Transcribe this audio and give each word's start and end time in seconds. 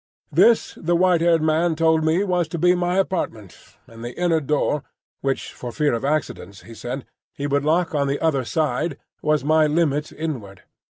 This 0.31 0.73
the 0.81 0.95
white 0.95 1.21
haired 1.21 1.43
man 1.43 1.75
told 1.75 2.03
me 2.03 2.23
was 2.23 2.47
to 2.47 2.57
be 2.57 2.73
my 2.73 2.97
apartment; 2.97 3.77
and 3.85 4.03
the 4.03 4.17
inner 4.19 4.41
door, 4.41 4.83
which 5.19 5.53
"for 5.53 5.71
fear 5.71 5.93
of 5.93 6.03
accidents," 6.03 6.63
he 6.63 6.73
said, 6.73 7.05
he 7.35 7.45
would 7.45 7.63
lock 7.63 7.93
on 7.93 8.07
the 8.07 8.19
other 8.19 8.43
side, 8.43 8.97
was 9.21 9.43
my 9.43 9.67
limit 9.67 10.11
inward. 10.11 10.63